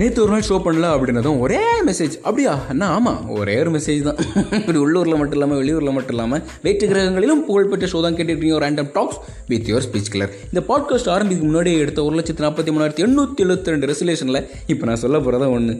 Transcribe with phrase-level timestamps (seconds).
[0.00, 2.52] நேற்று ஒரு நாள் ஷோ பண்ணல அப்படின்னதும் ஒரே மெசேஜ் அப்படியா?
[2.68, 4.18] அண்ணா ஆமாம் ஒரே ஒரு மெசேஜ் தான்.
[4.58, 9.18] இப்படி உள்ளூரில் மட்டும் இல்லாமல் வெளியூரில் மட்டும் இல்லாமல் வேற்று கிரகங்களிலும் புகழ்பெற்ற ஷோ தான் கேட்டுட்டு random talks
[9.48, 13.74] with your speech clear இந்த பாட்காஸ்ட் ஆரம்பிக்கு முன்னாடி எடுத்த ஒரு லட்சத்து நாற்பத்தி மூணாயிரத்தி எண்ணூற்றி எழுபத்தி
[13.74, 15.74] ரெண்டு ரெசலேஷனில் இப்போ நான் சொல்ல போகிறதா ஒன்று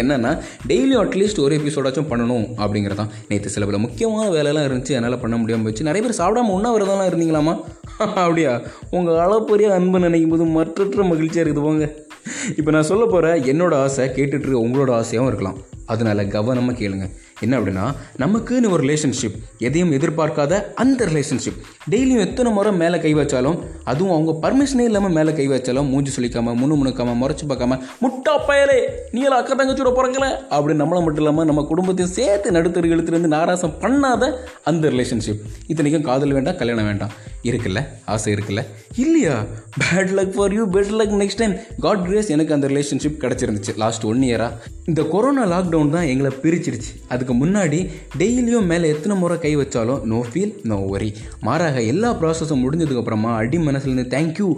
[0.00, 0.32] என்னென்னா
[0.68, 3.12] டெய்லியும் அட்லீஸ்ட் ஒரு எபிசோடாச்சும் பண்ணணும் அப்படிங்கிறதான்.
[3.28, 5.88] நேற்று சில பல முக்கியமான வேலையெல்லாம் இருந்துச்சு என்னால் பண்ண முடியாமல் போச்சு.
[5.90, 7.56] நிறைய பேர் சாப்பிடாம உண்ணாவிரதெல்லாம் இருந்தீங்களாமா
[7.98, 8.60] அப்படியா?
[8.90, 12.06] உங்கள் அளப்பரிய அன்பு நினைக்கும் போது மற்றற்ற மகிழ்ச்சியாக இருக்குது போங்க.
[12.56, 15.58] இப்போ நான் சொல்ல போகிற என்னோட ஆசை கேட்டுட்ருக்க உங்களோட ஆசையாகவும் இருக்கலாம்.
[15.86, 21.58] அதனால கவனமாக கேளுங்கள் என்ன அப்படின்னா நமக்குன்னு ஒரு ரிலேஷன்ஷிப் எதையும் எதிர்பார்க்காத அந்த ரிலேஷன்ஷிப்
[21.90, 26.54] டெய்லியும் எத்தனை முறை மேலே கை வச்சாலும் அதுவும் அவங்க பர்மிஷனே இல்லாமல் மேலே கை வச்சாலும் மூஞ்சி சொல்லிக்காமல்
[26.54, 31.62] முணு முணுக்காமல் முறைச்சி பார்க்காம முட்டா பயலே நீங்களா அக்கா தங்கச்சியோட பிறக்கல அப்படின்னு நம்மளை மட்டும் இல்லாமல் நம்ம
[31.62, 37.10] குடும்பத்தையும் சேர்த்து நடுத்தரு இழுத்துலேருந்து நாராசம் பண்ணாத அந்த ரிலேஷன்ஷிப் இத்தனைக்கும் காதல் வேண்டாம் கல்யாணம் வேண்டாம்.
[37.42, 37.86] இருக்குல்ல?
[38.04, 38.64] ஆசை இருக்குல்ல?
[38.96, 39.44] இல்லையா?
[39.80, 44.04] Bad luck for you better luck next time God grace எனக்கு அந்த ரிலேஷன்ஷிப் கிடச்சிருந்துச்சு லாஸ்ட்
[44.04, 44.52] ஒன் இயராக
[44.84, 46.90] இந்த கொரோனா லாக்டவுன் தான் எங்களை பிரிச்சிருச்சு.
[47.08, 47.80] அதுக்கு முன்னாடி
[48.20, 51.10] டெய்லியும் மேலே எத்தனை முறை கை வச்சாலும் நோ ஃபீல் நோ ஒரி
[51.48, 54.48] மாறாக எல்லா ப்ராசஸும் முடிஞ்சதுக்கப்புறமா அடி மனசுலேருந்து தேங்க்யூ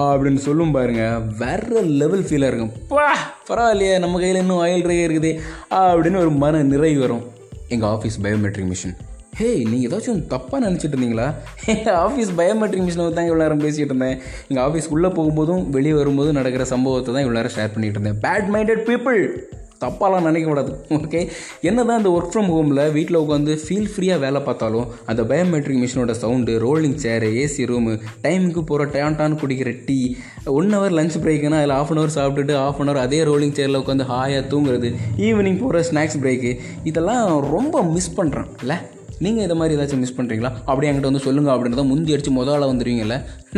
[0.00, 2.74] அப்படின்னு சொல்லும் பாருங்கள் வேற லெவல் ஃபீலாக இருக்கும்.
[2.92, 3.08] பா
[3.48, 5.32] பரவாயில்லையே நம்ம கையில் இன்னும் ஆயில் ரே இருக்குது.
[5.70, 7.24] அப்படின்னு ஒரு மன நிறைவு வரும்.
[7.74, 8.96] எங்கள் ஆஃபீஸ் பயோமெட்ரிக் மிஷின்
[9.38, 11.24] ஹே நீங்கள் ஏதாச்சும் தப்பாக நினச்சிட்டு இருந்தீங்களா?
[11.72, 14.18] எங்கள் ஆஃபீஸ் பயோமெட்ரிக் மிஷினை தான் இவ்வளோ நேரம் பேசிகிட்டு இருந்தேன்.
[14.48, 18.20] எங்கள் ஆஃபீஸ் உள்ளே போகும்போதும் வெளியே வரும்போதும் நடக்கிற சம்பவத்தை தான் இவ்வளோ நேரம் ஷேர் பண்ணிகிட்டு இருந்தேன்.
[18.26, 19.18] பேட் மைண்டட் பீப்புள்
[19.80, 21.20] தப்பாலாம் நினைக்கக்கூடாது ஓகே
[21.62, 26.14] என்ன தான் இந்த ஒர்க் ஃப்ரம் ஹோமில் வீட்டில் உட்காந்து ஃபீல் ஃப்ரீயாக வேலை பார்த்தாலும் அந்த பயோமெட்ரிக் மிஷினோட
[26.18, 29.98] sound rolling chair AC room டைமுக்கு போகிற டேண்டான்னு குடிக்கிற டீ
[30.54, 33.80] ஒன் ஹவர் லஞ்ச் பிரேக்குனா அதில் ஆஃப் அன் ஹவர் சாப்பிட்டுட்டு ஆஃப் அன் ஹவர் அதே ரோலிங் சேரில்
[33.80, 36.52] உட்காந்து ஹாயாக தூங்குறது ஈவினிங் போகிற ஸ்நாக்ஸ் பிரேக்கு
[36.84, 38.78] இதெல்லாம் ரொம்ப மிஸ் பண்ணுறேன் இல்லை
[39.24, 43.16] நீங்கள் இதை மாதிரி ஏதாச்சும் மிஸ் பண்ணுறீங்களா அப்படியே என்கிட்ட வந்து சொல்லுங்கள் அப்படின்றத முந்தி அடித்து முதல்ல வந்துடுவீங்கல்ல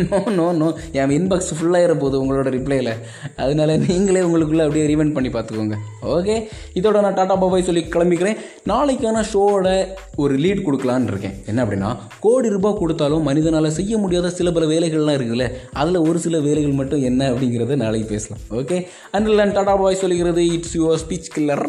[0.09, 2.91] நோ நோ நோ என் இன்பாக்ஸ் ஃபுல்லாகிற போகுது உங்களோட ரிப்ளையில்
[3.37, 5.77] அதனால நீங்களே உங்களுக்குள்ளே அப்படியே ரீவெண்ட் பண்ணி பார்த்துக்கோங்க.
[6.17, 6.37] ஓகே
[6.79, 8.39] இதோட நான் டாட்டா பாபாய் சொல்லி கிளம்பிக்கிறேன்.
[8.73, 9.69] நாளைக்கான ஷோவோட
[10.17, 11.37] ஒரு லீட் கொடுக்கலான்னு இருக்கேன்.
[11.47, 11.91] என்ன அப்படின்னா
[12.27, 17.03] கோடி ரூபாய் கொடுத்தாலும் மனிதனால் செய்ய முடியாத சில பல வேலைகள்லாம் இருக்குல்ல அதில் ஒரு சில வேலைகள் மட்டும்
[17.03, 18.43] என்ன அப்படிங்கிறத நாளைக்கு பேசலாம்.
[18.61, 18.79] ஓகே
[19.13, 21.67] அண்ட் டாட்டா பாபாய் சொல்லிக்கிறது இட்ஸ் யுவர் ஸ்பீச் கில்லர்